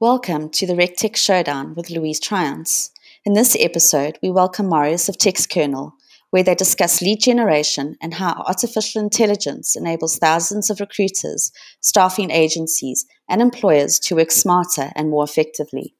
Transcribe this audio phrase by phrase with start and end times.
[0.00, 2.90] Welcome to the RecTech Showdown with Louise Triance.
[3.24, 5.90] In this episode, we welcome Marius of TextKernel,
[6.30, 11.50] where they discuss lead generation and how artificial intelligence enables thousands of recruiters,
[11.80, 15.96] staffing agencies, and employers to work smarter and more effectively.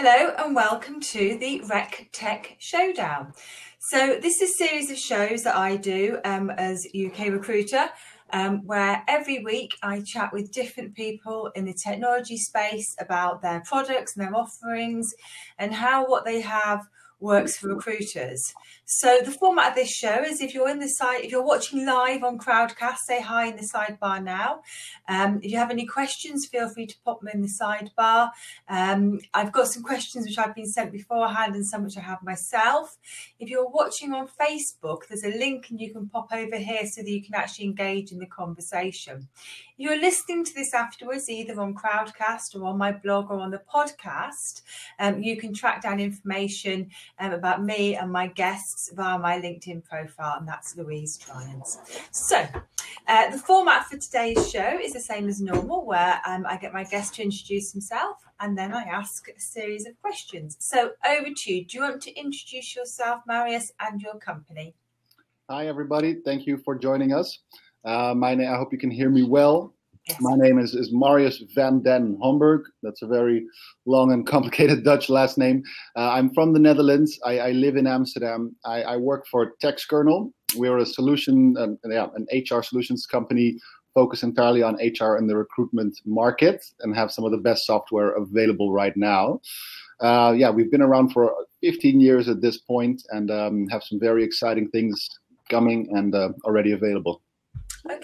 [0.00, 3.32] Hello and welcome to the Rec Tech Showdown.
[3.80, 7.90] So this is a series of shows that I do um, as UK recruiter,
[8.32, 13.60] um, where every week I chat with different people in the technology space about their
[13.66, 15.12] products and their offerings
[15.58, 16.86] and how what they have
[17.20, 18.54] works for recruiters.
[18.84, 21.84] So the format of this show is if you're in the site, if you're watching
[21.84, 24.62] live on Crowdcast, say hi in the sidebar now.
[25.08, 28.30] Um, if you have any questions, feel free to pop them in the sidebar.
[28.68, 32.22] Um, I've got some questions which I've been sent beforehand and some which I have
[32.22, 32.96] myself.
[33.38, 37.02] If you're watching on Facebook, there's a link and you can pop over here so
[37.02, 39.28] that you can actually engage in the conversation.
[39.80, 43.62] You're listening to this afterwards, either on Crowdcast or on my blog or on the
[43.72, 44.62] podcast,
[44.98, 46.90] um, you can track down information
[47.20, 51.78] um, about me and my guests via my LinkedIn profile, and that's Louise Triance.
[52.10, 52.44] So,
[53.06, 56.72] uh, the format for today's show is the same as normal, where um, I get
[56.72, 60.56] my guest to introduce himself and then I ask a series of questions.
[60.58, 61.64] So, over to you.
[61.64, 64.74] Do you want to introduce yourself, Marius, and your company?
[65.48, 66.16] Hi, everybody.
[66.24, 67.38] Thank you for joining us.
[67.84, 69.74] Uh, my name, I hope you can hear me well.
[70.08, 70.18] Yes.
[70.20, 72.62] My name is, is Marius van den Homburg.
[72.82, 73.44] That's a very
[73.84, 75.62] long and complicated Dutch last name.
[75.96, 77.18] Uh, I'm from the Netherlands.
[77.26, 78.56] I, I live in Amsterdam.
[78.64, 80.32] I, I, work for TextKernel.
[80.56, 83.58] We're a solution, um, yeah, an HR solutions company
[83.94, 88.12] focused entirely on HR and the recruitment market and have some of the best software
[88.12, 89.40] available right now.
[90.00, 93.98] Uh, yeah, we've been around for 15 years at this point and um, have some
[94.00, 95.08] very exciting things
[95.50, 97.20] coming and uh, already available.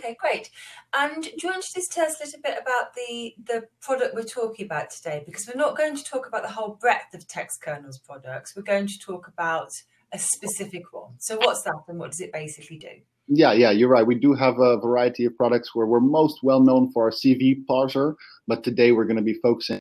[0.05, 0.50] Okay, great.
[0.92, 4.14] And do you want to just tell us a little bit about the the product
[4.14, 5.23] we're talking about today?
[5.24, 8.55] Because we're not going to talk about the whole breadth of TextKernel's products.
[8.55, 9.73] We're going to talk about
[10.12, 11.12] a specific one.
[11.18, 12.89] So what's that and what does it basically do?
[13.29, 14.06] Yeah, yeah, you're right.
[14.06, 17.64] We do have a variety of products where we're most well known for our CV
[17.64, 18.14] parser,
[18.46, 19.80] but today we're going to be focusing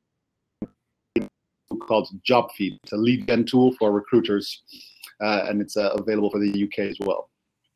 [1.17, 2.79] on called JobFeed.
[2.83, 4.63] It's a lead gen tool for recruiters,
[5.19, 7.29] uh, and it's uh, available for the UK as well.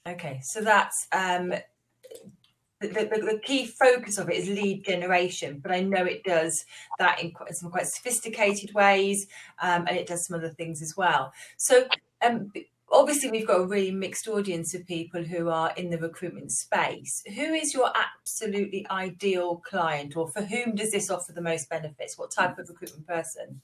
[0.08, 1.54] Okay, so that's um,
[2.80, 6.64] the, the, the, key focus of it is lead generation, but I know it does
[7.00, 9.28] that in quite, some quite sophisticated ways,
[9.62, 11.34] um, and it does some other things as well.
[11.58, 11.88] So,
[12.24, 12.52] um,
[12.92, 17.24] obviously, we've got a really mixed audience of people who are in the recruitment space.
[17.36, 22.18] Who is your absolutely ideal client, or for whom does this offer the most benefits?
[22.18, 23.62] What type of recruitment person?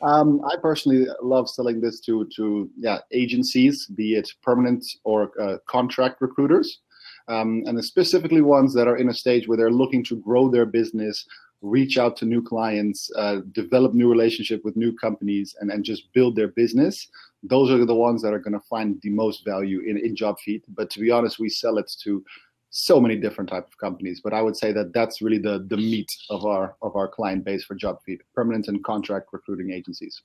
[0.00, 5.58] Um, I personally love selling this to to yeah agencies, be it permanent or uh,
[5.66, 6.80] contract recruiters
[7.28, 10.66] um, and specifically ones that are in a stage where they're looking to grow their
[10.66, 11.26] business,
[11.60, 16.12] reach out to new clients, uh, develop new relationship with new companies, and, and just
[16.12, 17.08] build their business.
[17.42, 20.62] Those are the ones that are going to find the most value in, in JobFeed.
[20.68, 22.24] But to be honest, we sell it to
[22.70, 25.76] so many different type of companies but i would say that that's really the the
[25.76, 30.22] meat of our of our client base for jobfeed permanent and contract recruiting agencies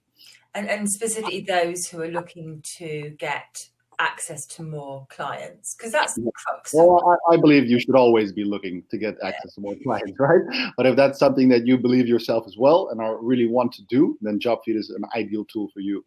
[0.53, 3.69] and, and specifically those who are looking to get
[3.99, 6.73] access to more clients because that's the crux.
[6.73, 9.55] Well, I, I, believe you should always be looking to get access yeah.
[9.55, 10.41] to more clients, right?
[10.77, 13.83] But if that's something that you believe yourself as well and are really want to
[13.83, 16.05] do, then JobFeed is an ideal tool for you.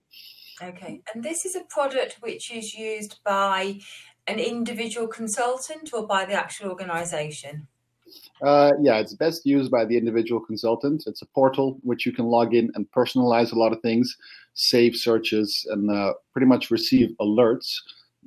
[0.63, 3.79] Okay, and this is a product which is used by
[4.27, 7.69] an individual consultant or by the actual organization.
[8.43, 11.05] Uh, yeah, it's best used by the individual consultant.
[11.07, 14.17] It's a portal which you can log in and personalize a lot of things,
[14.57, 17.77] save searches, and uh, pretty much receive alerts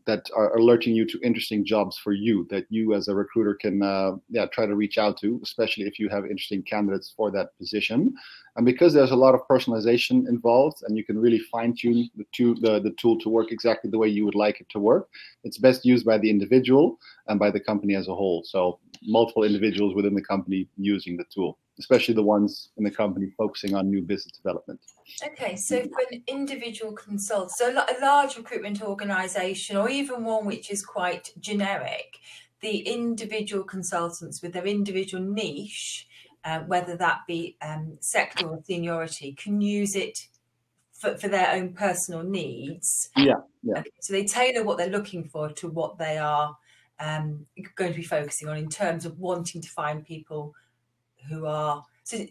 [0.06, 3.84] that are alerting you to interesting jobs for you that you as a recruiter can
[3.84, 7.56] uh, yeah try to reach out to, especially if you have interesting candidates for that
[7.57, 8.13] position.
[8.56, 12.25] And because there's a lot of personalization involved, and you can really fine tune the,
[12.31, 15.09] tool, the, the tool to work exactly the way you would like it to work,
[15.43, 16.97] it's best used by the individual
[17.28, 18.43] and by the company as a whole.
[18.43, 23.31] So multiple individuals within the company using the tool, especially the ones in the company
[23.37, 24.79] focusing on new business development.
[25.26, 30.70] Okay, so for an individual consultant, so a large recruitment organization or even one which
[30.70, 32.17] is quite generic,
[32.61, 36.08] the individual consultants with their individual niche,
[36.43, 40.20] uh, whether that be um, sector or seniority, can use it
[40.93, 43.09] for, for their own personal needs.
[43.16, 43.79] Yeah, yeah.
[43.79, 46.58] Okay, so they tailor what they're looking for to what they are
[46.99, 47.46] um,
[47.76, 50.53] going to be focusing on in terms of wanting to find people
[51.27, 52.25] who are So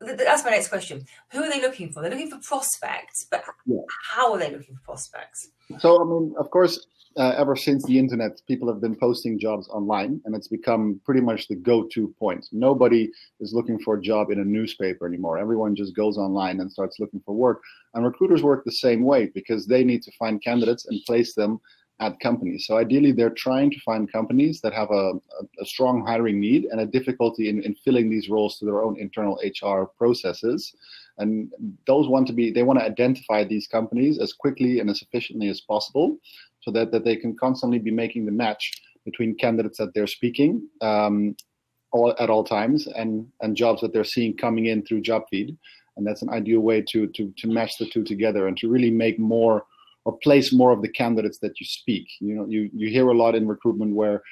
[0.00, 1.04] that's my next question.
[1.32, 2.02] Who are they looking for?
[2.02, 3.78] They're looking for prospects, but yeah.
[4.10, 5.50] how are they looking for prospects?
[5.78, 6.84] So, I mean, of course,
[7.16, 11.20] uh, ever since the internet, people have been posting jobs online, and it's become pretty
[11.20, 12.46] much the go-to point.
[12.52, 13.10] Nobody
[13.40, 15.38] is looking for a job in a newspaper anymore.
[15.38, 17.62] Everyone just goes online and starts looking for work.
[17.94, 21.60] And recruiters work the same way because they need to find candidates and place them
[22.00, 22.66] at companies.
[22.66, 25.12] So ideally, they're trying to find companies that have a,
[25.60, 28.98] a, strong hiring need and a difficulty in, in filling these roles to their own
[28.98, 30.74] internal HR processes.
[31.18, 31.50] And
[31.86, 35.48] those want to be, they want to identify these companies as quickly and as efficiently
[35.48, 36.16] as possible
[36.60, 38.72] so that, that they can constantly be making the match
[39.04, 41.36] between candidates that they're speaking um,
[41.92, 45.54] all, at all times and, and jobs that they're seeing coming in through JobFeed.
[45.98, 48.90] And that's an ideal way to, to, to match the two together and to really
[48.90, 49.66] make more
[50.04, 52.06] or place more of the candidates that you speak.
[52.20, 54.22] You know, you you hear a lot in recruitment where,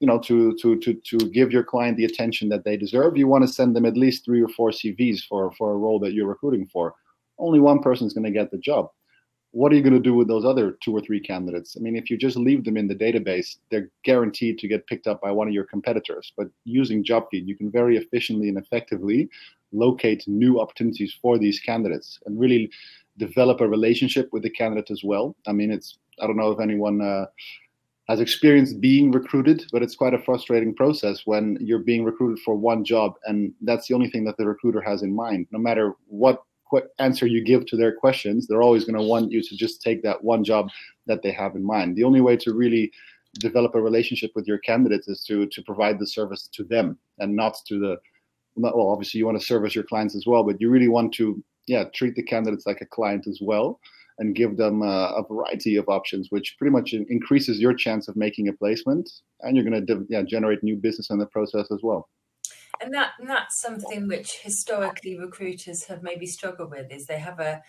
[0.00, 3.28] you know, to to to to give your client the attention that they deserve, you
[3.28, 6.12] want to send them at least three or four CVs for for a role that
[6.12, 6.94] you're recruiting for.
[7.38, 8.90] Only one person is going to get the job.
[9.52, 11.76] What are you going to do with those other two or three candidates?
[11.76, 15.06] I mean, if you just leave them in the database, they're guaranteed to get picked
[15.06, 16.32] up by one of your competitors.
[16.38, 19.28] But using JobFeed, you can very efficiently and effectively
[19.72, 22.70] locate new opportunities for these candidates and really
[23.18, 25.36] develop a relationship with the candidate as well.
[25.46, 27.26] I mean, it's I don't know if anyone uh,
[28.08, 32.54] has experienced being recruited, but it's quite a frustrating process when you're being recruited for
[32.54, 35.46] one job and that's the only thing that the recruiter has in mind.
[35.50, 36.42] No matter what
[36.98, 40.02] answer you give to their questions, they're always going to want you to just take
[40.02, 40.70] that one job
[41.06, 41.96] that they have in mind.
[41.96, 42.90] The only way to really
[43.38, 47.34] develop a relationship with your candidates is to to provide the service to them and
[47.34, 47.96] not to the
[48.56, 51.42] well obviously you want to service your clients as well but you really want to
[51.66, 53.80] yeah, treat the candidates like a client as well
[54.18, 58.48] and give them a, variety of options, which pretty much increases your chance of making
[58.48, 59.10] a placement,
[59.40, 62.08] and you're going to yeah, generate new business in the process as well.
[62.80, 67.38] And that and that's something which historically recruiters have maybe struggled with is they have
[67.38, 67.62] a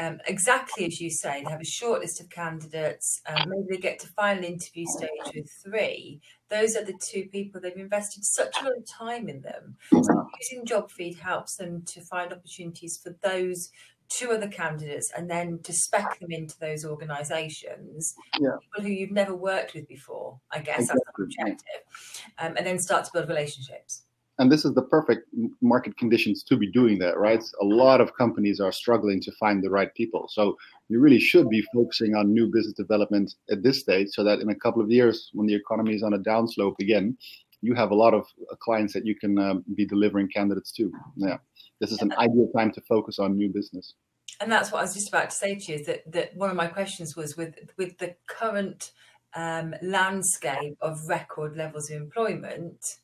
[0.00, 3.20] um, exactly as you say, they have a short list of candidates.
[3.26, 6.20] Um, maybe they get to final interview stage with three.
[6.48, 9.76] Those are the two people they've invested such a lot of time in them.
[9.92, 13.70] So using JobFeed helps them to find opportunities for those
[14.08, 18.50] two other candidates and then to spec them into those organisations, yeah.
[18.60, 20.40] people who you've never worked with before.
[20.50, 21.02] I guess exactly.
[21.04, 24.04] that's the objective, um, and then start to build relationships
[24.40, 25.28] and this is the perfect
[25.60, 27.44] market conditions to be doing that, right?
[27.60, 30.28] A lot of companies are struggling to find the right people.
[30.30, 30.56] So
[30.88, 34.48] you really should be focusing on new business development at this stage so that in
[34.48, 37.18] a couple of years, when the economy is on a downslope again,
[37.60, 40.90] you have a lot of uh, clients that you can um, be delivering candidates to.
[41.16, 41.36] Yeah,
[41.78, 43.92] this is an ideal time to focus on new business.
[44.40, 46.48] And that's what I was just about to say to you is that, that one
[46.48, 48.92] of my questions was with with the current
[49.34, 52.96] um, landscape of record levels of employment,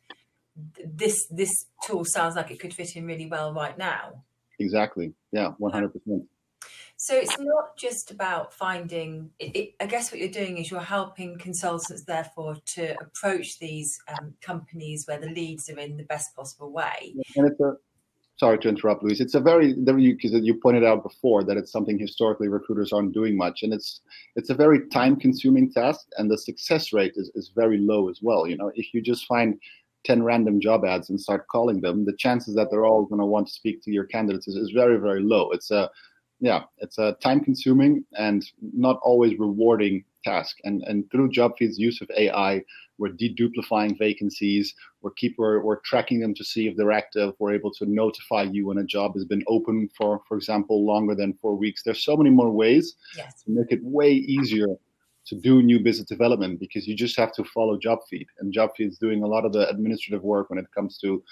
[0.84, 1.52] this this
[1.84, 4.24] tool sounds like it could fit in really well right now.
[4.58, 5.12] Exactly.
[5.32, 6.24] Yeah, one hundred percent.
[6.98, 9.30] So it's not just about finding.
[9.38, 13.98] It, it, I guess what you're doing is you're helping consultants, therefore, to approach these
[14.08, 17.14] um, companies where the leads are in the best possible way.
[17.36, 17.74] And it's a,
[18.38, 19.20] sorry to interrupt, Louise.
[19.20, 23.36] It's a very, because you pointed out before that it's something historically recruiters aren't doing
[23.36, 24.00] much, and it's
[24.34, 28.46] it's a very time-consuming task, and the success rate is, is very low as well.
[28.46, 29.60] You know, if you just find
[30.06, 33.26] 10 random job ads and start calling them, the chances that they're all going to
[33.26, 35.50] want to speak to your candidates is, is very, very low.
[35.50, 35.90] It's a,
[36.40, 40.58] yeah, it's a time consuming and not always rewarding task.
[40.64, 42.62] And, and through JobFeed's use of AI,
[42.98, 44.74] we're deduplifying vacancies.
[45.02, 47.34] We're keep we're, we're tracking them to see if they're active.
[47.38, 51.14] We're able to notify you when a job has been open for, for example, longer
[51.14, 51.82] than four weeks.
[51.82, 53.42] There's so many more ways yes.
[53.42, 54.68] to make it way easier
[55.26, 58.26] to do new business development because you just have to follow JobFeed.
[58.38, 61.22] And JobFeed is doing a lot of the administrative work when it comes to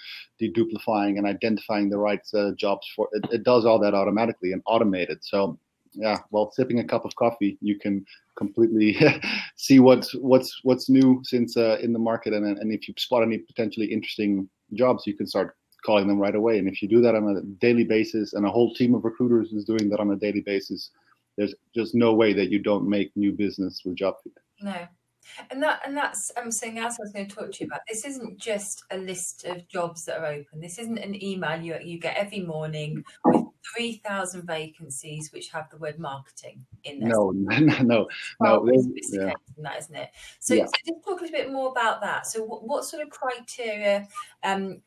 [0.41, 4.61] deduplifying and identifying the right uh, jobs for it, it does all that automatically and
[4.65, 5.19] automated.
[5.21, 5.57] So
[5.95, 8.05] yeah, while sipping a cup of coffee, you can
[8.37, 8.97] completely
[9.55, 13.23] see what's what's what's new since uh, in the market, and and if you spot
[13.23, 16.57] any potentially interesting jobs, you can start calling them right away.
[16.59, 19.53] And if you do that on a daily basis, and a whole team of recruiters
[19.53, 20.91] is doing that on a daily basis,
[21.37, 24.33] there's just no way that you don't make new business with JobFeed.
[24.61, 24.87] No.
[25.49, 27.81] And that and that's um, something else I was going to talk to you about.
[27.89, 30.61] This isn't just a list of jobs that are open.
[30.61, 35.69] This isn't an email you you get every morning with three thousand vacancies which have
[35.71, 37.09] the word marketing in there.
[37.15, 38.07] No, no, no,
[38.39, 38.71] no.
[39.11, 39.33] Yeah.
[39.57, 40.09] That isn't it.
[40.39, 40.65] So, yeah.
[40.65, 42.27] so, just talk a little bit more about that.
[42.27, 44.07] So, what, what sort of criteria
[44.43, 44.81] um,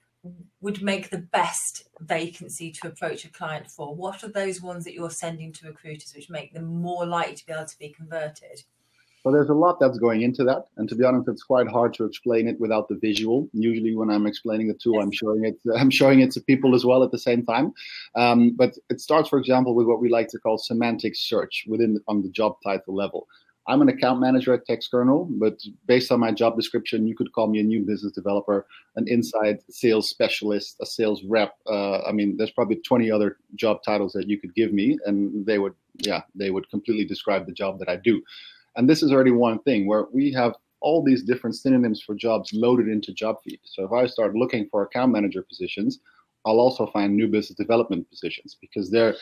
[0.61, 3.95] would make the best vacancy to approach a client for?
[3.95, 7.47] What are those ones that you're sending to recruiters which make them more likely to
[7.47, 8.63] be able to be converted?
[9.23, 11.93] So there's a lot that's going into that, and to be honest, it's quite hard
[11.95, 13.49] to explain it without the visual.
[13.53, 15.59] Usually, when I'm explaining the tool, I'm showing it.
[15.77, 17.73] I'm showing it to people as well at the same time.
[18.15, 22.01] Um, but it starts, for example, with what we like to call semantic search within
[22.07, 23.27] on the job title level.
[23.69, 27.49] I'm an account manager at TextKernel, but based on my job description, you could call
[27.49, 31.53] me a new business developer, an inside sales specialist, a sales rep.
[31.67, 35.45] Uh, I mean, there's probably 20 other job titles that you could give me, and
[35.45, 38.23] they would, yeah, they would completely describe the job that I do.
[38.77, 42.53] And this is already one thing where we have all these different synonyms for jobs
[42.55, 43.61] loaded into JobFeed.
[43.65, 45.99] So if I start looking for account manager positions,
[46.47, 49.15] I'll also find new business development positions because they're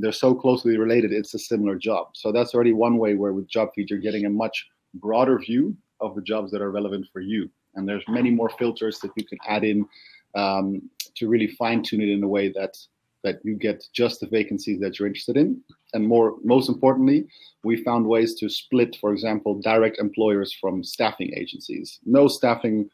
[0.00, 2.08] they're so closely related, it's a similar job.
[2.14, 6.14] So that's already one way where with JobFeed, you're getting a much broader view of
[6.14, 7.50] the jobs that are relevant for you.
[7.74, 9.86] And there's many more filters that you can add in
[10.34, 12.76] um, to really fine tune it in a way that
[13.24, 15.60] that you get just the vacancies that you're interested in.
[15.92, 17.26] And more, most importantly,
[17.64, 21.98] we found ways to split, for example, direct employers from staffing agencies.
[22.04, 22.88] No staffing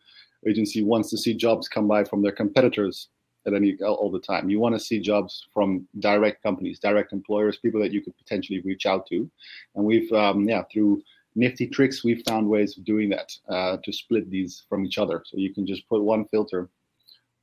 [0.48, 3.08] agency wants to see jobs come by from their competitors
[3.46, 4.50] at any all the time.
[4.50, 8.60] You want to see jobs from direct companies, direct employers, people that you could potentially
[8.60, 9.30] reach out to.
[9.74, 11.02] And we've, um, yeah, through
[11.34, 15.22] nifty tricks, we've found ways of doing that uh, to split these from each other.
[15.26, 16.68] So you can just put one filter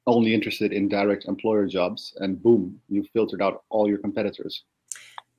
[0.07, 4.63] only interested in direct employer jobs, and boom, you've filtered out all your competitors.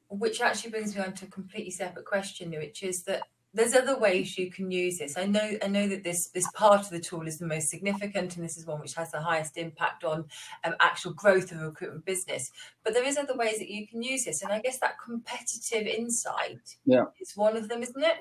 [0.09, 3.23] Which actually brings me on to a completely separate question, which is that
[3.55, 5.19] there's other ways you can use this.
[5.19, 8.37] I know I know that this this part of the tool is the most significant,
[8.37, 10.25] and this is one which has the highest impact on
[10.65, 12.51] um, actual growth of a recruitment business.
[12.85, 15.87] But there is other ways that you can use this, and I guess that competitive
[15.87, 17.05] insight yeah.
[17.21, 18.17] is one of them, isn't it?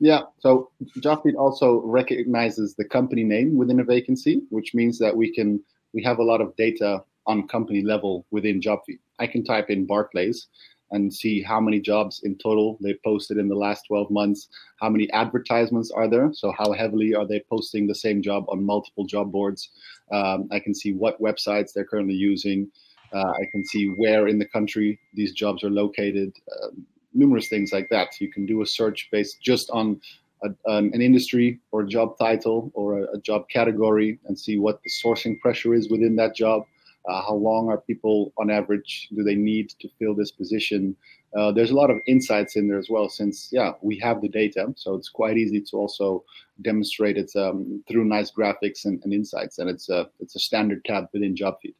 [0.00, 0.22] Yeah.
[0.40, 5.62] So JobFeed also recognizes the company name within a vacancy, which means that we can
[5.92, 8.98] we have a lot of data on company level within JobFeed.
[9.20, 10.48] I can type in Barclays
[10.90, 14.48] and see how many jobs in total they posted in the last 12 months,
[14.80, 18.64] how many advertisements are there, so how heavily are they posting the same job on
[18.64, 19.70] multiple job boards.
[20.12, 22.70] Um, I can see what websites they're currently using.
[23.12, 26.68] Uh, I can see where in the country these jobs are located, uh,
[27.12, 28.20] numerous things like that.
[28.20, 30.00] You can do a search based just on
[30.42, 34.58] a, an, an, industry or a job title or a, a, job category and see
[34.58, 36.64] what the sourcing pressure is within that job.
[37.06, 40.96] Uh, how long are people on average do they need to fill this position?
[41.36, 44.28] Uh, there's a lot of insights in there as well, since yeah we have the
[44.28, 46.24] data, so it's quite easy to also
[46.62, 50.84] demonstrate it um, through nice graphics and, and, insights, and it's a it's a standard
[50.84, 51.74] tab within JobFeed.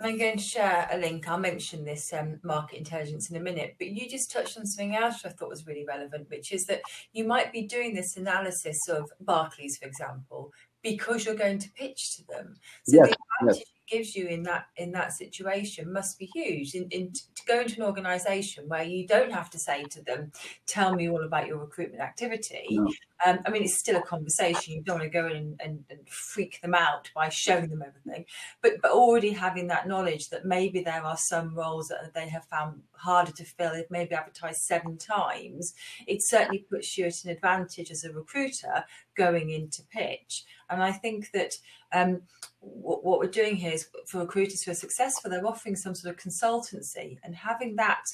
[0.00, 1.28] I'm going to share a link.
[1.28, 4.94] I'll mention this um, market intelligence in a minute, but you just touched on something
[4.94, 8.88] else I thought was really relevant, which is that you might be doing this analysis
[8.88, 10.52] of Barclays, for example,
[10.82, 12.54] because you're going to pitch to them.
[12.84, 16.74] So yes, the advantage yes gives you in that in that situation must be huge.
[16.74, 20.32] In, in to go into an organisation where you don't have to say to them,
[20.66, 22.90] "Tell me all about your recruitment activity." No.
[23.26, 24.74] Um, I mean, it's still a conversation.
[24.74, 27.82] You don't want to go in and, and, and, freak them out by showing them
[27.84, 28.24] everything,
[28.62, 32.44] but but already having that knowledge that maybe there are some roles that they have
[32.44, 33.72] found harder to fill.
[33.72, 35.74] If maybe advertised seven times,
[36.06, 38.84] it certainly puts you at an advantage as a recruiter
[39.16, 40.44] going into pitch.
[40.70, 41.54] And I think that
[41.92, 42.22] um,
[42.60, 46.14] what, what, we're doing here is for recruiters who are successful, they're offering some sort
[46.14, 48.04] of consultancy, and having that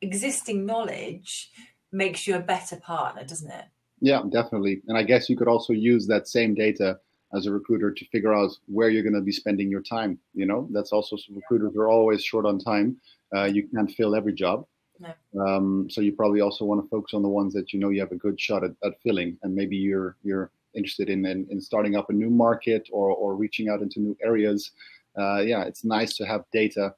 [0.00, 1.50] existing knowledge
[1.92, 3.64] makes you a better partner, doesn't it?
[4.00, 4.82] Yeah, definitely.
[4.88, 6.98] And I guess you could also use that same data
[7.32, 10.18] as a recruiter to figure out where you're going to be spending your time.
[10.34, 12.96] You know, that's also recruiters are always short on time.
[13.34, 14.66] Uh, you can't fill every job.
[14.98, 15.46] No.
[15.46, 18.00] Um, so you probably also want to focus on the ones that you know you
[18.00, 21.60] have a good shot at, at filling, and maybe you're you're interested in, in, in
[21.60, 24.70] starting up a new market or, or reaching out into new areas,
[25.18, 26.94] uh, yeah, it's nice to have data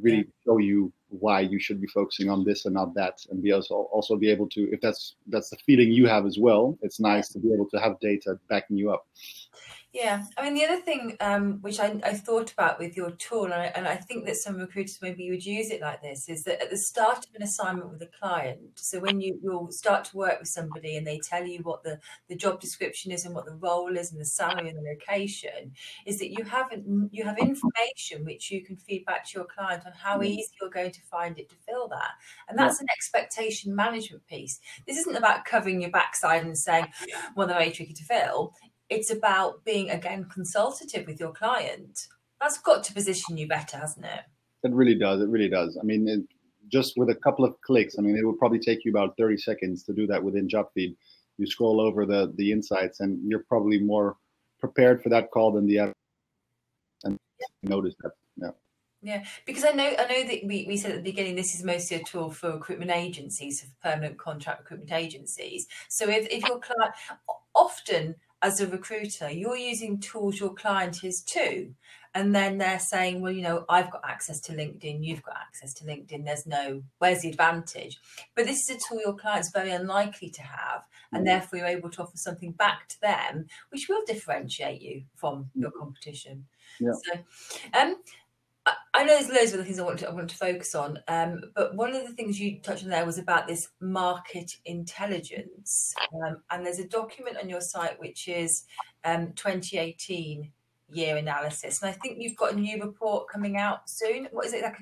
[0.00, 0.24] really yeah.
[0.44, 3.88] show you why you should be focusing on this and not that, and be also
[3.92, 7.28] also be able to, if that's that's the feeling you have as well, it's nice
[7.30, 9.06] to be able to have data backing you up.
[9.98, 13.46] Yeah, I mean the other thing um, which I, I, thought about with your tool,
[13.46, 16.44] and I, and I, think that some recruiters maybe would use it like this, is
[16.44, 20.04] that at the start of an assignment with a client, so when you will start
[20.04, 23.34] to work with somebody and they tell you what the, the job description is and
[23.34, 25.72] what the role is and the salary and the location,
[26.06, 26.68] is that you have
[27.10, 30.26] you have information which you can feed back to your client on how mm.
[30.26, 32.12] easy you're going to find it to fill that,
[32.48, 34.60] and that's an expectation management piece.
[34.86, 36.86] This isn't about covering your backside and saying,
[37.34, 38.54] well, they're very tricky to fill
[38.90, 42.08] it's about being again consultative with your client.
[42.40, 44.20] That's got to position you better, hasn't it?
[44.64, 45.20] It really does.
[45.20, 45.76] It really does.
[45.80, 46.20] I mean, it,
[46.70, 49.38] just with a couple of clicks, I mean, it would probably take you about 30
[49.38, 50.96] seconds to do that within JobFeed.
[51.38, 54.16] You scroll over the the insights, and you're probably more
[54.58, 55.92] prepared for that call than the other
[57.04, 57.70] and yeah.
[57.70, 58.12] notice that.
[58.36, 58.50] Yeah.
[59.00, 61.62] Yeah, because I know I know that we, we said at the beginning this is
[61.62, 65.68] mostly a tool for recruitment agencies, for permanent contract recruitment agencies.
[65.88, 66.94] So if, if your client
[67.54, 71.74] often as a recruiter, you're using tools your client is too.
[72.14, 75.74] And then they're saying, well, you know, I've got access to LinkedIn, you've got access
[75.74, 77.98] to LinkedIn, there's no, where's the advantage?
[78.34, 81.26] But this is a tool your client's very unlikely to have, and mm.
[81.26, 85.70] therefore you're able to offer something back to them, which will differentiate you from your
[85.70, 86.46] competition.
[86.80, 86.92] Yeah.
[87.04, 87.96] So, um,
[88.94, 90.98] I know there's loads of other things I want to I want to focus on,
[91.08, 95.94] um, but one of the things you touched on there was about this market intelligence,
[96.12, 98.64] um, and there's a document on your site which is
[99.04, 100.50] um, 2018
[100.90, 104.28] year analysis, and I think you've got a new report coming out soon.
[104.32, 104.76] What is it like?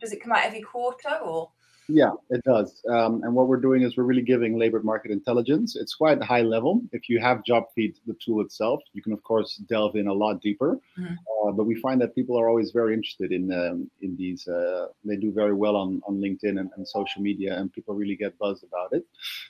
[0.00, 1.50] Does it come out every quarter or?
[1.88, 2.82] Yeah, it does.
[2.90, 5.74] Um, and what we're doing is we're really giving labor market intelligence.
[5.74, 6.82] It's quite high level.
[6.92, 10.42] If you have JobFeed, the tool itself, you can of course delve in a lot
[10.42, 10.78] deeper.
[10.98, 11.14] Mm-hmm.
[11.14, 14.46] Uh, but we find that people are always very interested in um, in these.
[14.46, 18.16] Uh, they do very well on on LinkedIn and, and, social media, and people really
[18.16, 19.06] get buzzed about it.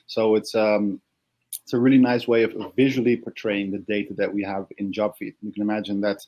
[0.07, 1.01] So it's um,
[1.63, 4.93] it's a really nice way of, of visually portraying the data that we have in
[4.93, 5.35] JobFeed.
[5.41, 6.25] You can imagine that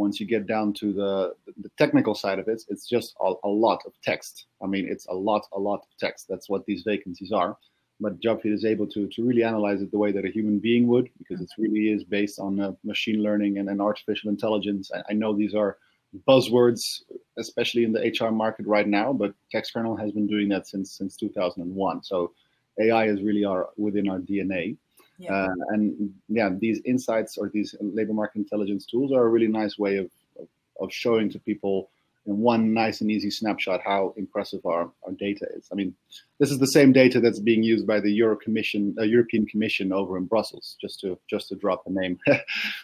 [0.00, 3.52] once you get down to the, the technical side of it, it's just a, a,
[3.66, 4.46] lot of text.
[4.62, 6.26] I mean, it's a lot, a lot of text.
[6.26, 7.58] That's what these vacancies are.
[8.00, 10.86] But JobFeed is able to, to really analyze it the way that a human being
[10.88, 14.90] would, because it really is based on uh, machine learning and, and artificial intelligence.
[14.94, 15.76] I, I, know these are
[16.26, 17.02] buzzwords,
[17.36, 21.14] especially in the HR market right now, but TextKernel has been doing that since since
[21.14, 22.02] 2001.
[22.04, 22.32] So
[22.80, 24.78] AI is really our within our DNA.
[25.20, 25.34] Yeah.
[25.34, 29.78] Uh, and yeah, these insights or these labor market intelligence tools are a really nice
[29.78, 30.48] way of, of,
[30.80, 31.90] of showing to people
[32.26, 35.68] in one nice and easy snapshot how impressive our, our data is.
[35.70, 35.94] I mean,
[36.38, 39.92] this is the same data that's being used by the Euro Commission, uh, European Commission
[39.92, 42.18] over in Brussels, just to just to drop a name.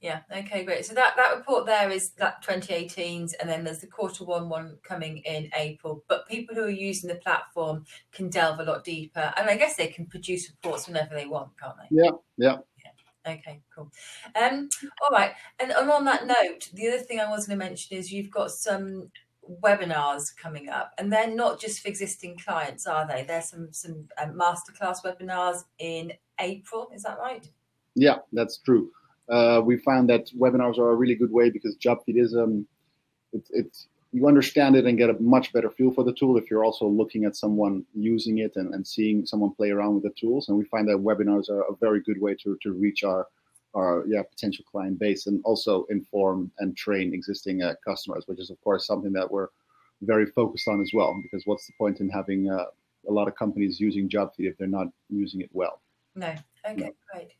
[0.00, 0.20] Yeah.
[0.34, 0.64] Okay.
[0.64, 0.86] Great.
[0.86, 4.78] So that that report there is that 2018's, and then there's the quarter one one
[4.82, 6.02] coming in April.
[6.08, 9.76] But people who are using the platform can delve a lot deeper, and I guess
[9.76, 12.02] they can produce reports whenever they want, can't they?
[12.02, 12.10] Yeah.
[12.38, 12.56] Yeah.
[12.82, 13.32] yeah.
[13.34, 13.90] Okay, cool.
[14.34, 14.70] Um,
[15.02, 17.98] all right, and, and on that note, the other thing I was going to mention
[17.98, 19.10] is you've got some
[19.62, 23.24] webinars coming up, and they're not just for existing clients, are they?
[23.24, 26.88] There's some some um, masterclass webinars in April.
[26.94, 27.46] Is that right?
[27.94, 28.90] Yeah, that's true
[29.30, 32.66] uh, we found that webinars are a really good way because JobFeed is um,
[33.32, 36.50] it's, it's you understand it and get a much better feel for the tool if
[36.50, 40.10] you're also looking at someone using it and, and seeing someone play around with the
[40.20, 40.48] tools.
[40.48, 43.28] And we find that webinars are a very good way to, to reach our
[43.76, 48.50] our yeah potential client base and also inform and train existing uh, customers, which is
[48.50, 49.48] of course something that we're
[50.02, 51.16] very focused on as well.
[51.22, 52.64] Because what's the point in having uh,
[53.08, 55.80] a lot of companies using JobFeed if they're not using it well?
[56.16, 56.34] No.
[56.68, 57.30] Okay, great.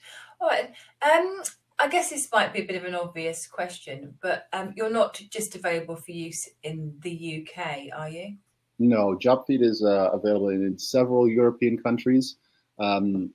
[0.40, 0.72] All right.
[1.02, 1.42] Um,
[1.80, 5.14] I guess this might be a bit of an obvious question, but um, you're not
[5.30, 8.36] just available for use in the UK, are you?
[8.78, 12.36] No, JobFeed is uh, available in several European countries,
[12.78, 13.32] um,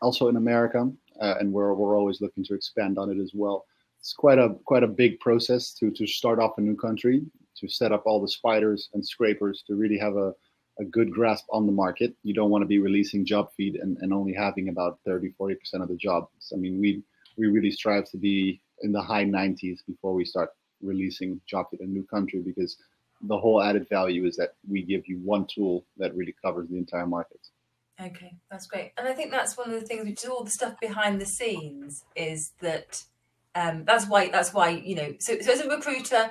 [0.00, 3.66] also in America, uh, and we're we're always looking to expand on it as well.
[4.00, 7.22] It's quite a quite a big process to to start off a new country,
[7.56, 10.32] to set up all the spiders and scrapers to really have a
[10.80, 12.14] a good grasp on the market.
[12.22, 15.88] You don't want to be releasing JobFeed and, and only having about 30, 40% of
[15.88, 16.52] the jobs.
[16.52, 17.02] I mean, we
[17.38, 20.50] we really strive to be in the high 90s before we start
[20.82, 22.76] releasing JobFeed in a new country because
[23.22, 26.76] the whole added value is that we give you one tool that really covers the
[26.76, 27.40] entire market.
[28.00, 28.92] Okay, that's great.
[28.96, 31.26] And I think that's one of the things which is all the stuff behind the
[31.26, 33.02] scenes is that
[33.56, 36.30] um, that's why that's why you know so, so as a recruiter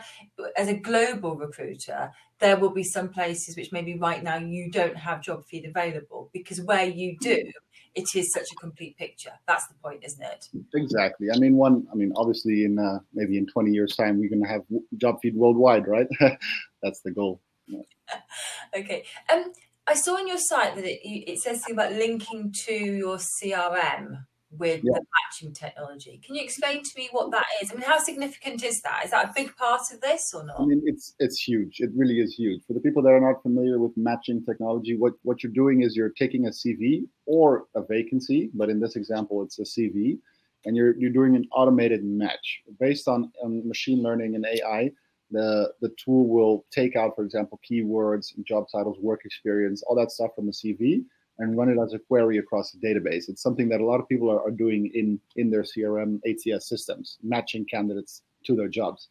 [0.55, 4.95] as a global recruiter there will be some places which maybe right now you don't
[4.95, 7.51] have job feed available because where you do
[7.97, 9.31] it is such a complete picture.
[9.47, 10.47] That's the point, isn't it?
[10.75, 11.27] Exactly.
[11.33, 11.87] I mean, one.
[11.91, 14.61] I mean, obviously, in uh, maybe in 20 years' time, we're going to have
[14.97, 16.07] job feed worldwide, right?
[16.83, 17.41] That's the goal.
[17.65, 17.81] Yeah.
[18.77, 19.03] okay.
[19.33, 19.51] Um,
[19.87, 24.25] I saw on your site that it, it says something about linking to your CRM
[24.51, 24.93] with yeah.
[24.93, 26.21] the matching technology.
[26.25, 27.71] Can you explain to me what that is?
[27.71, 29.03] I mean, how significant is that?
[29.05, 30.61] Is that a big part of this or not?
[30.61, 31.79] I mean, it's it's huge.
[31.79, 32.61] It really is huge.
[32.65, 35.95] For the people that are not familiar with matching technology, what what you're doing is
[35.95, 40.17] you're taking a CV or a vacancy, but in this example, it's a CV,
[40.65, 44.91] and you're you're doing an automated match based on um, machine learning and AI.
[45.29, 50.11] The the tool will take out, for example, keywords, job titles, work experience, all that
[50.11, 51.03] stuff from the CV
[51.39, 53.29] and run it as a query across the database.
[53.29, 56.67] It's something that a lot of people are, are doing in, in their CRM ATS
[56.67, 59.09] systems, matching candidates to their jobs.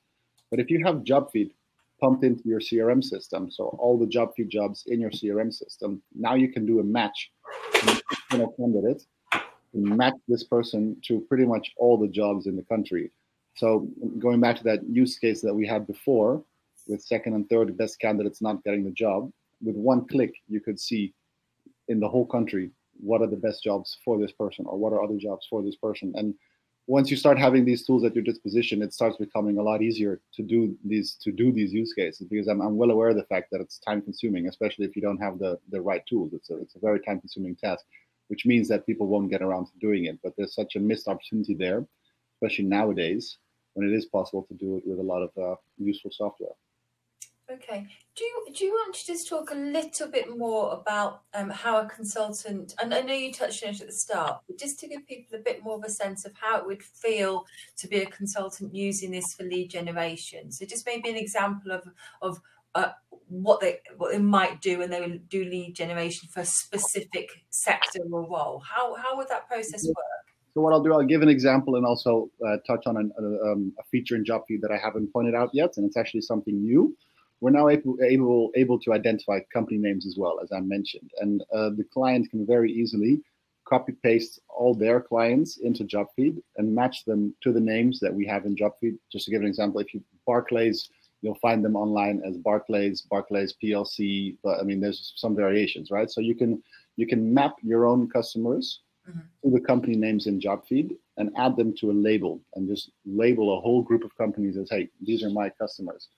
[0.51, 1.53] But if you have job feed
[2.01, 6.03] pumped into your CRM system, so all the job feed jobs in your CRM system,
[6.15, 7.31] now you can do a match
[8.33, 9.03] in a candidate
[9.73, 13.11] and match this person to pretty much all the jobs in the country.
[13.57, 16.43] So going back to that use case that we had before,
[16.87, 19.31] with second and third best candidates not getting the job.
[19.63, 21.15] With one click, you could see
[21.89, 22.71] in the whole country
[23.01, 25.77] what are the best jobs for this person or what are other jobs for this
[25.77, 26.13] person.
[26.17, 26.35] And
[26.87, 30.21] once you start having these tools at your disposition, it starts becoming a lot easier
[30.35, 33.25] to do these to do these use cases because I'm, I'm well aware of the
[33.25, 36.33] fact that it's time consuming, especially if you don't have the, the right tools.
[36.33, 37.85] It's a, it's a very time consuming task,
[38.29, 40.19] which means that people won't get around to doing it.
[40.23, 41.85] But there's such a missed opportunity there,
[42.37, 43.39] especially nowadays
[43.75, 46.55] when it is possible to do it with a lot of uh, useful software.
[47.49, 47.87] Okay.
[48.17, 51.79] Do you do you want to just talk a little bit more about um, how
[51.79, 52.75] a consultant?
[52.83, 55.39] And I know you touched on it at the start, but just to give people
[55.39, 58.75] a bit more of a sense of how it would feel to be a consultant
[58.75, 60.51] using this for lead generation.
[60.51, 61.89] So just maybe an example of
[62.21, 62.41] of
[62.75, 62.91] uh,
[63.29, 68.01] what they what they might do when they do lead generation for a specific sector
[68.11, 68.61] or role.
[68.67, 69.97] How how would that process work?
[70.55, 73.53] So what I'll do, I'll give an example and also uh, touch on an, uh,
[73.53, 76.61] um, a feature in JobFeed that I haven't pointed out yet, and it's actually something
[76.61, 76.97] new
[77.41, 81.11] we're now able, able, able to identify company names as well, as I mentioned.
[81.21, 83.21] And uh, the client can very easily
[83.67, 88.27] copy paste all their clients into JobFeed and match them to the names that we
[88.27, 88.97] have in JobFeed.
[89.13, 90.89] Just to give an example, if you Barclays,
[91.21, 94.37] you'll find them online as Barclays, Barclays PLC.
[94.43, 96.11] But I mean, there's some variations, right?
[96.11, 96.63] So you can
[96.97, 99.21] you can map your own customers mm-hmm.
[99.45, 103.57] to the company names in JobFeed and add them to a label and just label
[103.57, 106.09] a whole group of companies as, hey, these are my customers.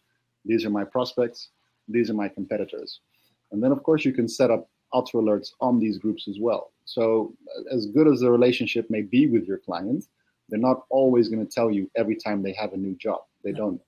[0.49, 1.51] These are my prospects.
[1.87, 3.01] These are my competitors.
[3.53, 6.73] And then, of course, you can set up auto alerts on these groups as well.
[6.85, 10.09] So, uh, as good as the relationship may be with your clients,
[10.49, 13.21] they're not always going to tell you every time they have a new job.
[13.45, 13.81] They don't.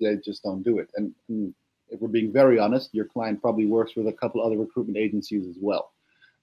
[0.00, 0.90] They just don't do it.
[0.96, 1.54] And, and
[1.90, 5.46] if we're being very honest, your client probably works with a couple other recruitment agencies
[5.46, 5.92] as well.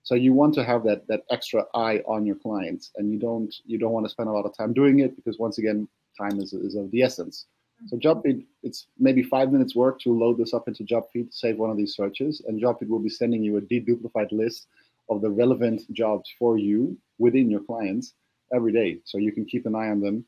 [0.03, 3.53] So you want to have that that extra eye on your clients, and you don't
[3.65, 6.39] you don't want to spend a lot of time doing it because once again, time
[6.39, 7.47] is, is of the essence.
[7.87, 11.57] So JobFeed, it's maybe five minutes work to load this up into JobFeed, to save
[11.57, 14.67] one of these searches, and JobFeed will be sending you a deduplified list
[15.09, 18.13] of the relevant jobs for you within your clients
[18.53, 18.99] every day.
[19.03, 20.25] So you can keep an eye on them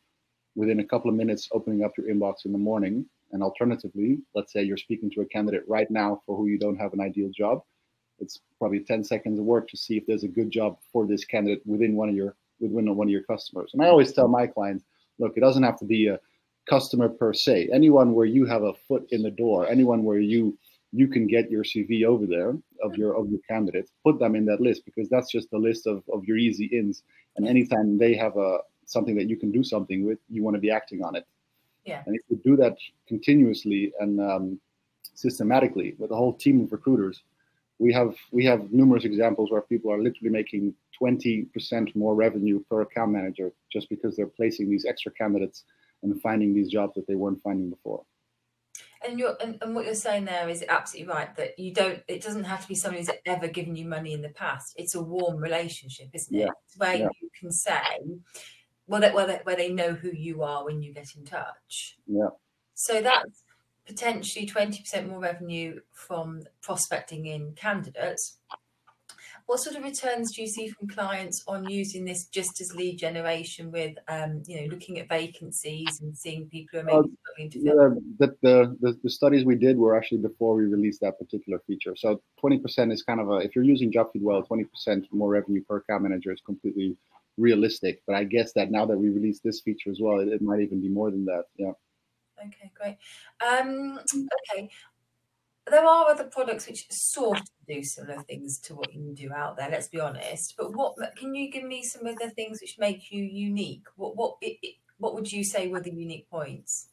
[0.55, 3.05] within a couple of minutes, opening up your inbox in the morning.
[3.31, 6.77] And alternatively, let's say you're speaking to a candidate right now for who you don't
[6.77, 7.61] have an ideal job.
[8.19, 11.25] It's probably 10 seconds of work to see if there's a good job for this
[11.25, 13.71] candidate within one of your within one of your customers.
[13.73, 14.85] And I always tell my clients,
[15.19, 16.19] look, it doesn't have to be a
[16.69, 17.69] customer per se.
[17.71, 20.57] Anyone where you have a foot in the door, anyone where you
[20.91, 24.45] you can get your CV over there of your of your candidates, put them in
[24.45, 27.03] that list because that's just the list of, of your easy ins.
[27.35, 30.61] And anytime they have a something that you can do something with, you want to
[30.61, 31.25] be acting on it.
[31.85, 32.01] Yeah.
[32.05, 34.59] And if you do that continuously and um,
[35.13, 37.23] systematically with a whole team of recruiters,
[37.77, 42.81] we have we have numerous examples where people are literally making 20% more revenue per
[42.81, 45.65] account manager just because they're placing these extra candidates
[46.11, 48.03] and finding these jobs that they weren't finding before.
[49.05, 52.23] And you're and, and, what you're saying there is absolutely right that you don't it
[52.23, 54.73] doesn't have to be somebody who's ever given you money in the past.
[54.77, 56.39] It's a warm relationship, isn't it?
[56.39, 56.49] Yeah.
[56.65, 57.07] It's where yeah.
[57.21, 57.81] you can say
[58.87, 61.97] well that where they, where they know who you are when you get in touch.
[62.07, 62.29] Yeah.
[62.73, 63.43] So that's
[63.85, 68.39] potentially 20% more revenue from prospecting in candidates
[69.45, 72.97] what sort of returns do you see from clients on using this just as lead
[72.97, 77.17] generation with, um, you know, looking at vacancies and seeing people who are maybe uh,
[77.21, 77.75] struggling to fill?
[77.75, 81.59] Yeah, the, the, the, the, studies we did were actually before we released that particular
[81.67, 81.95] feature.
[81.95, 84.65] So 20% is kind of a, if you're using JobFeed well, 20%
[85.11, 86.97] more revenue per account manager is completely
[87.37, 88.01] realistic.
[88.07, 90.61] But I guess that now that we released this feature as well, it, it might
[90.61, 91.43] even be more than that.
[91.57, 91.73] Yeah.
[92.39, 92.97] Okay, great.
[93.47, 93.99] Um,
[94.51, 94.69] okay,
[95.69, 99.57] there are other products which sort of do similar things to what you do out
[99.57, 99.69] there.
[99.69, 100.55] Let's be honest.
[100.57, 103.83] But what can you give me some of the things which make you unique?
[103.95, 104.57] What what it,
[104.97, 106.89] what would you say were the unique points?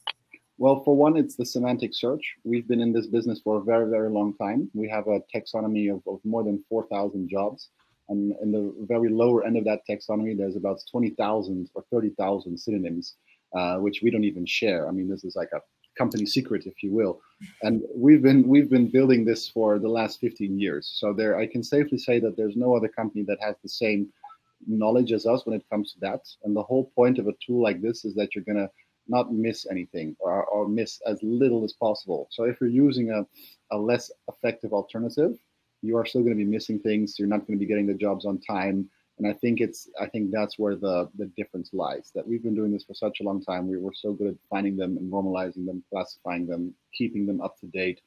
[0.59, 2.37] Well, for one, it's the semantic search.
[2.45, 4.71] We've been in this business for a very, very long time.
[4.75, 7.71] We have a taxonomy of, of more than 4,000 jobs.
[8.09, 13.15] And in the very lower end of that taxonomy, there's about 20,000 or 30,000 synonyms,
[13.57, 14.87] uh, which we don't even share.
[14.87, 15.61] I mean, this is like a
[15.97, 17.21] company secret, if you will.
[17.63, 20.93] And we've been we've been building this for the last 15 years.
[20.95, 24.09] So there, I can safely say that there's no other company that has the same
[24.67, 26.21] knowledge as us when it comes to that.
[26.45, 28.71] And the whole point of a tool like this is that you're gonna
[29.09, 32.29] not miss anything or, or miss as little as possible.
[32.31, 33.27] So if you're using a,
[33.75, 35.37] a less effective alternative,
[35.83, 37.19] you are still going to be missing things.
[37.19, 38.89] You're not going to be getting the jobs on time
[39.23, 42.11] and I think it's I think that's where the the difference lies.
[42.15, 43.69] That we've been doing this for such a long time.
[43.69, 47.57] We were so good at finding them and normalizing them, classifying them, keeping them up
[47.61, 48.01] to date,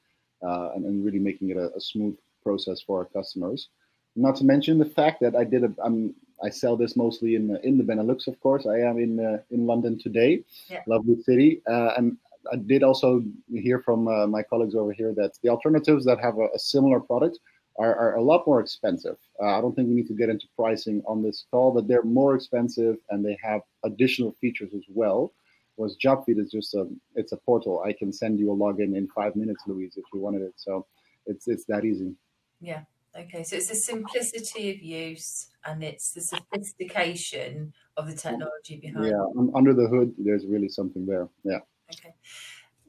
[0.45, 3.69] uh, and, and really making it a, a, smooth process for our customers.
[4.17, 7.47] Not to mention the fact that I did a I'm, I sell this mostly in
[7.47, 8.65] the, in the Benelux, of course.
[8.65, 10.81] I am in uh, in London today, yeah.
[10.85, 12.17] lovely city, uh, and
[12.51, 16.37] I did also hear from uh, my colleagues over here that the alternatives that have
[16.39, 17.39] a, a similar product
[17.77, 19.17] are, are, a lot more expensive.
[19.41, 22.03] Uh, I don't think we need to get into pricing on this call, but they're
[22.03, 25.33] more expensive and they have additional features as well.
[25.75, 27.83] Whereas JobFeed is just a it's a portal.
[27.85, 30.53] I can send you a login in five minutes, Louise, if you wanted it.
[30.55, 30.85] So
[31.25, 32.13] it's it's that easy.
[32.61, 32.83] Yeah.
[33.17, 33.43] Okay.
[33.43, 39.07] So it's the simplicity of use and it's the sophistication of the technology behind.
[39.07, 39.43] Yeah.
[39.53, 41.27] Under the hood, there's really something there.
[41.43, 41.59] Yeah.
[41.91, 42.13] Okay.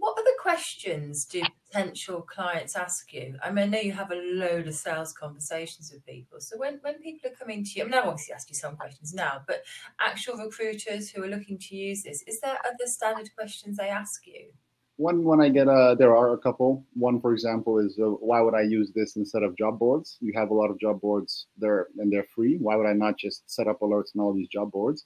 [0.07, 3.37] What other questions do potential clients ask you?
[3.43, 6.41] I mean, I know you have a load of sales conversations with people.
[6.41, 8.77] So when, when people are coming to you, I mean, I've obviously asked you some
[8.77, 9.65] questions now, but
[10.01, 14.29] actual recruiters who are looking to use this, is there other standard questions they ask
[14.29, 14.53] you?
[14.95, 16.87] One, when I get a, there are a couple.
[16.95, 20.19] One, for example, is uh, why would I use this instead of job boards?
[20.21, 22.59] You have a lot of job boards there and they're free.
[22.59, 25.05] Why would I not just set up alerts on all these job boards?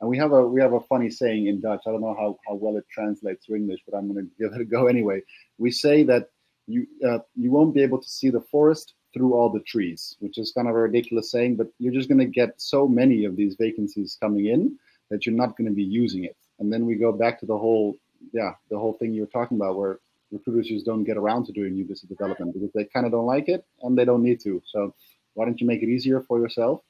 [0.00, 1.82] And we have a we have a funny saying in Dutch.
[1.86, 4.54] I don't know how, how well it translates to English, but I'm going to give
[4.54, 5.22] it a go anyway.
[5.58, 6.28] We say that
[6.66, 10.38] you uh, you won't be able to see the forest through all the trees, which
[10.38, 13.36] is kind of a ridiculous saying, but you're just going to get so many of
[13.36, 14.78] these vacancies coming in
[15.10, 16.36] that you're not going to be using it.
[16.60, 17.98] And then we go back to the whole
[18.32, 19.98] yeah the whole thing you were talking about where
[20.30, 23.26] recruiters just don't get around to doing new business development because they kind of don't
[23.26, 24.62] like it and they don't need to.
[24.66, 24.94] So
[25.34, 26.82] why don't you make it easier for yourself?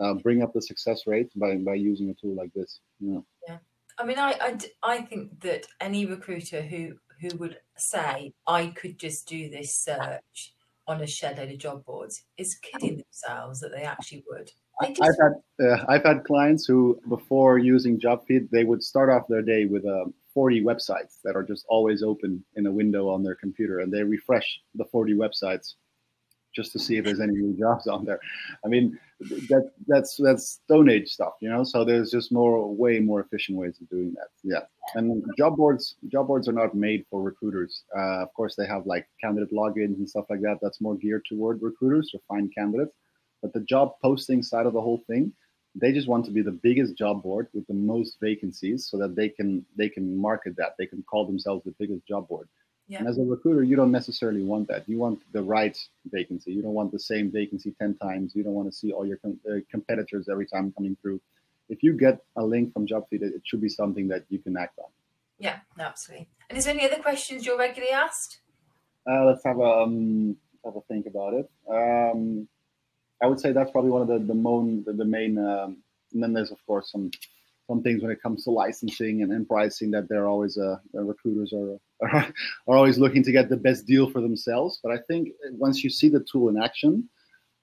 [0.00, 2.80] Uh, bring up the success rate by, by using a tool like this.
[2.98, 3.20] Yeah.
[3.46, 3.58] yeah.
[3.98, 8.98] I mean, I, I, I think that any recruiter who, who would say, I could
[8.98, 10.54] just do this search
[10.86, 14.50] on a shed load of job boards is kidding themselves that they actually would.
[14.80, 15.02] They just...
[15.02, 19.42] I've had uh, I've had clients who before using JobFeed they would start off their
[19.42, 23.34] day with uh, 40 websites that are just always open in a window on their
[23.34, 25.74] computer and they refresh the 40 websites
[26.54, 28.20] just to see if there's any new jobs on there.
[28.64, 31.64] I mean, that that's that's Stone Age stuff, you know.
[31.64, 34.28] So there's just more, way more efficient ways of doing that.
[34.42, 34.62] Yeah,
[34.94, 37.84] and job boards, job boards are not made for recruiters.
[37.96, 40.58] Uh, of course, they have like candidate logins and stuff like that.
[40.62, 42.96] That's more geared toward recruiters to find candidates.
[43.42, 45.32] But the job posting side of the whole thing,
[45.74, 49.14] they just want to be the biggest job board with the most vacancies, so that
[49.14, 50.74] they can they can market that.
[50.78, 52.48] They can call themselves the biggest job board.
[52.90, 52.98] Yeah.
[52.98, 54.88] And as a recruiter, you don't necessarily want that.
[54.88, 56.52] You want the right vacancy.
[56.52, 58.34] You don't want the same vacancy 10 times.
[58.34, 61.20] You don't want to see all your com- uh, competitors every time coming through.
[61.68, 64.76] If you get a link from JobFeed, it should be something that you can act
[64.80, 64.90] on.
[65.38, 66.30] Yeah, absolutely.
[66.48, 68.40] And is there any other questions you're regularly asked?
[69.08, 71.48] Uh, let's have a, um, have a think about it.
[71.70, 72.48] Um,
[73.22, 75.76] I would say that's probably one of the, the, main, the, the main um,
[76.12, 77.12] and then there's, of course, some
[77.70, 81.52] some things when it comes to licensing and, and pricing that they're always uh, recruiters
[81.52, 82.26] are, are,
[82.66, 84.80] are always looking to get the best deal for themselves.
[84.82, 87.08] But I think once you see the tool in action,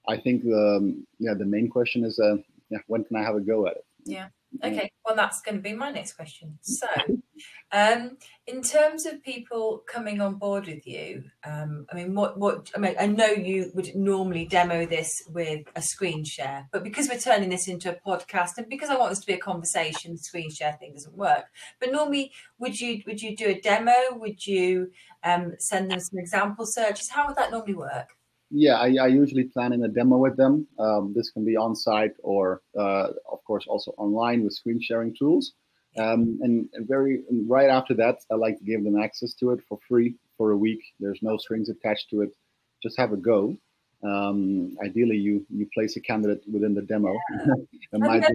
[0.08, 2.36] I think the yeah the main question is uh,
[2.70, 3.84] yeah when can I have a go at it?
[4.04, 4.28] Yeah.
[4.64, 6.58] Okay, well, that's going to be my next question.
[6.62, 6.86] So,
[7.70, 8.16] um,
[8.46, 12.78] in terms of people coming on board with you, um, I mean, what, what, I
[12.78, 17.18] mean, I know you would normally demo this with a screen share, but because we're
[17.18, 20.18] turning this into a podcast and because I want this to be a conversation, the
[20.18, 21.44] screen share thing doesn't work.
[21.78, 23.92] But normally, would you would you do a demo?
[24.12, 24.90] Would you
[25.22, 27.10] um, send them some example searches?
[27.10, 28.17] How would that normally work?
[28.50, 30.66] Yeah, I, I, usually plan in a demo with them.
[30.78, 35.14] Um, this can be on site or, uh, of course, also online with screen sharing
[35.14, 35.52] tools.
[35.98, 39.50] Um, and, and, very and right after that, I like to give them access to
[39.50, 40.80] it for free for a week.
[41.00, 42.30] There's no strings attached to it.
[42.82, 43.56] Just have a go.
[44.04, 47.12] Um, ideally, you you place a candidate within the demo.
[47.32, 47.54] Yeah.
[47.92, 48.32] and my, that?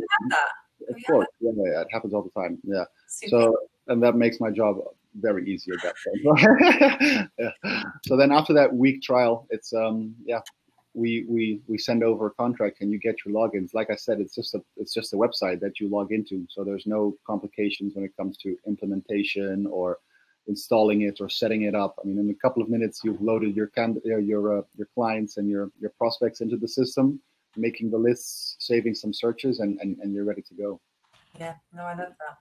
[0.90, 2.58] Of course, yeah, yeah, it happens all the time.
[2.64, 2.84] Yeah.
[3.08, 3.30] Super.
[3.30, 4.78] So and that makes my job
[5.16, 7.30] very easy at that point.
[7.40, 7.84] yeah.
[8.06, 10.40] So then after that week trial, it's um yeah,
[10.94, 13.74] we we we send over a contract and you get your logins.
[13.74, 16.64] Like I said, it's just a it's just a website that you log into, so
[16.64, 20.00] there's no complications when it comes to implementation or
[20.48, 21.96] installing it or setting it up.
[22.04, 25.38] I mean, in a couple of minutes, you've loaded your can your uh, your clients
[25.38, 27.20] and your your prospects into the system,
[27.58, 30.80] making the lists, saving some searches, and and, and you're ready to go.
[31.40, 32.38] Yeah, no, I love that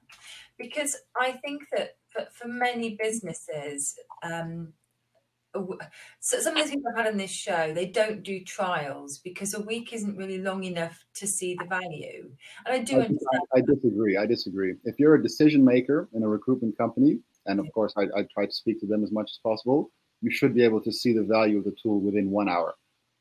[0.58, 4.72] because I think that for, for many businesses, um,
[6.20, 9.52] so some of the people I've had on this show, they don't do trials because
[9.52, 12.30] a week isn't really long enough to see the value.
[12.64, 13.42] And I do I, understand.
[13.54, 14.16] I, I disagree.
[14.16, 14.74] I disagree.
[14.84, 18.46] If you're a decision maker in a recruitment company, and of course I, I try
[18.46, 19.90] to speak to them as much as possible,
[20.22, 22.74] you should be able to see the value of the tool within one hour.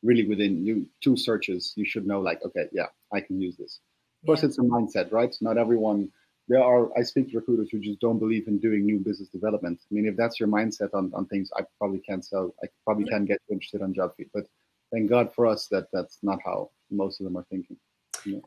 [0.04, 3.82] Really, within you two searches, you should know like, okay, yeah, I can use this.
[4.22, 4.50] Of course, yeah.
[4.50, 5.36] it's a mindset, right?
[5.42, 6.12] Not everyone
[6.52, 9.80] there are I speak to recruiters who just don't believe in doing new business development.
[9.90, 12.54] I mean, if that's your mindset on, on things, I probably can't sell.
[12.62, 14.30] I probably can't get you interested on JobFeed.
[14.34, 14.48] But
[14.92, 17.78] thank God for us that that's not how most of them are thinking.
[18.26, 18.42] No,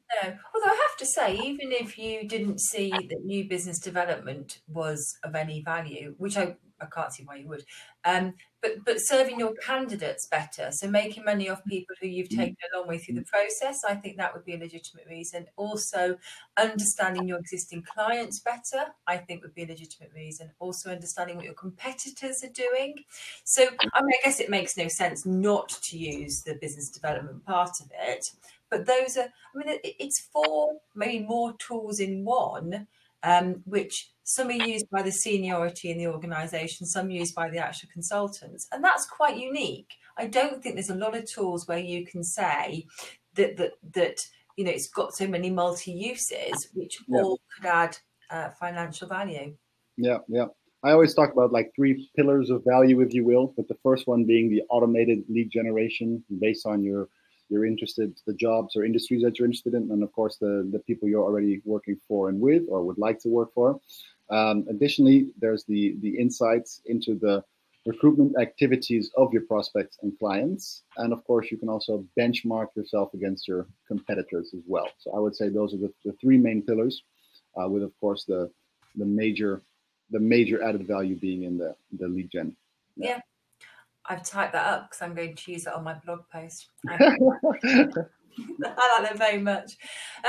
[0.95, 5.63] have to say, even if you didn't see that new business development was of any
[5.63, 7.65] value, which I, I can't see why you would,
[8.05, 12.57] um, but but serving your candidates better, so making money off people who you've taken
[12.73, 15.47] a long way through the process, I think that would be a legitimate reason.
[15.57, 16.17] Also,
[16.57, 20.51] understanding your existing clients better, I think would be a legitimate reason.
[20.61, 22.95] Also, understanding what your competitors are doing.
[23.45, 27.45] So, I mean, I guess it makes no sense not to use the business development
[27.45, 28.27] part of it.
[28.71, 32.87] But those are, I mean, it's four, maybe more tools in one,
[33.23, 37.59] um, which some are used by the seniority in the organisation, some used by the
[37.59, 39.95] actual consultants, and that's quite unique.
[40.17, 42.87] I don't think there's a lot of tools where you can say
[43.35, 47.21] that that that you know it's got so many multi uses, which yeah.
[47.21, 47.99] all could add
[48.31, 49.55] uh, financial value.
[49.97, 50.47] Yeah, yeah.
[50.83, 54.07] I always talk about like three pillars of value, if you will, but the first
[54.07, 57.09] one being the automated lead generation based on your
[57.49, 60.79] you're interested, the jobs or industries that you're interested in, and of course the, the
[60.81, 63.81] people you're already working for and with or would like to work for.
[64.31, 67.45] Um, additionally, there's the, the insights into the
[67.87, 70.83] recruitment activities of your prospects and clients.
[70.97, 74.89] And of course, you can also benchmark yourself against your competitors as well.
[74.99, 77.03] So I would say those are the, the three main pillars,
[77.61, 78.51] uh, with of course the
[78.97, 79.61] the major
[80.11, 82.57] the major added value being in the the lead gen.
[82.97, 83.09] yeah.
[83.09, 83.21] yeah.
[84.07, 86.69] I've typed that up because I'm going to use it on my blog post.
[88.65, 89.77] I like that very much.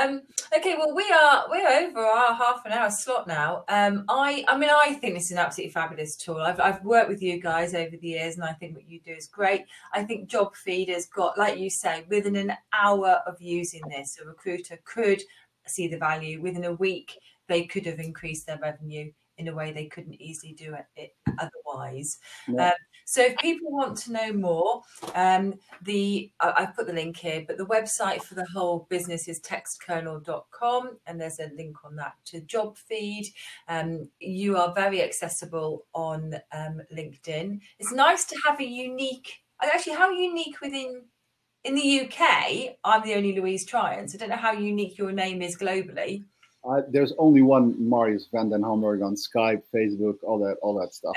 [0.00, 0.22] Um,
[0.56, 3.64] okay, well, we are we're over our half an hour slot now.
[3.68, 6.38] Um, I I mean, I think this is an absolutely fabulous tool.
[6.38, 9.12] I've I've worked with you guys over the years, and I think what you do
[9.12, 9.64] is great.
[9.92, 14.26] I think Job has got, like you say, within an hour of using this, a
[14.26, 15.22] recruiter could
[15.66, 16.40] see the value.
[16.40, 20.52] Within a week, they could have increased their revenue in a way they couldn't easily
[20.52, 22.18] do it, it otherwise.
[22.48, 22.68] Yeah.
[22.68, 22.74] Um,
[23.08, 24.82] so if people want to know more,
[25.14, 29.28] um, the I, have put the link here, but the website for the whole business
[29.28, 33.28] is textkernel.com, and there's a link on that to Jobfeed.
[33.68, 37.60] Um, you are very accessible on um, LinkedIn.
[37.78, 39.34] It's nice to have a unique.
[39.62, 41.04] Actually, how unique within
[41.62, 42.76] in the UK?
[42.82, 44.16] I'm the only Louise Triance.
[44.16, 46.24] I don't know how unique your name is globally.
[46.68, 50.92] Uh, there's only one Marius van den Hamburg on Skype, Facebook, all that, all that
[50.92, 51.14] stuff.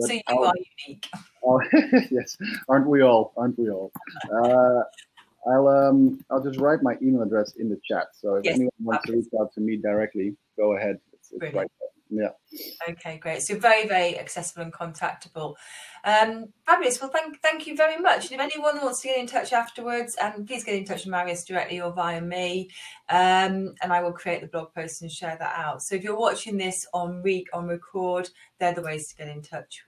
[0.00, 0.22] Okay.
[0.26, 0.54] so you I'll, are
[0.86, 1.06] unique.
[1.44, 1.60] Oh,
[2.10, 2.36] yes,
[2.68, 3.32] aren't we all?
[3.36, 3.92] Aren't we all?
[4.32, 4.82] Uh,
[5.46, 8.08] I'll um I'll just write my email address in the chat.
[8.12, 10.98] So if yes, anyone wants to reach out to me directly, go ahead.
[11.12, 11.88] It's, it's right there.
[12.14, 12.28] Yeah.
[12.90, 13.42] Okay, great.
[13.42, 15.54] So very, very accessible and contactable.
[16.04, 17.00] Um, fabulous.
[17.00, 18.30] Well, thank thank you very much.
[18.30, 21.10] And if anyone wants to get in touch afterwards, um, please get in touch with
[21.10, 22.68] Marius directly or via me,
[23.08, 25.82] um, and I will create the blog post and share that out.
[25.82, 28.28] So if you're watching this on re on record,
[28.60, 29.82] they're the ways to get in touch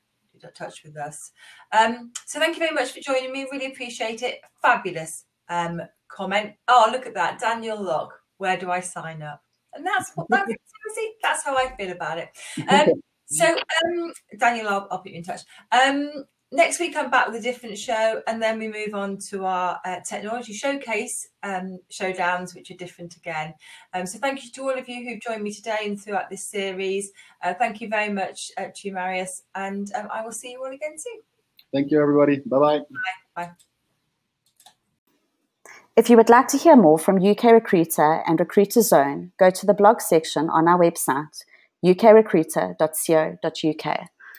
[0.55, 1.33] touch with us.
[1.73, 3.47] Um, so thank you very much for joining me.
[3.51, 4.41] Really appreciate it.
[4.63, 6.55] Fabulous um, comment.
[6.69, 8.19] Oh, look at that, Daniel Locke.
[8.39, 9.44] Where do I sign up?
[9.75, 10.53] And that's what that's,
[11.23, 12.29] that's how I feel about it.
[12.69, 12.89] Um,
[13.27, 15.41] so, um, Daniel, I'll, I'll, put you in touch.
[15.73, 19.45] Um, next week, I'm back with a different show, and then we move on to
[19.45, 23.55] our uh, technology showcase um, showdowns, which are different again.
[23.93, 26.49] Um, so, thank you to all of you who've joined me today and throughout this
[26.49, 27.11] series.
[27.43, 30.61] Uh, thank you very much uh, to you, Marius, and um, I will see you
[30.65, 31.21] all again soon.
[31.73, 32.41] Thank you, everybody.
[32.47, 32.79] Bye-bye.
[32.79, 32.85] Bye
[33.35, 33.51] bye.
[35.97, 39.65] If you would like to hear more from UK Recruiter and Recruiter Zone, go to
[39.65, 41.45] the blog section on our website
[41.85, 44.09] ukrecruiter.co.uk.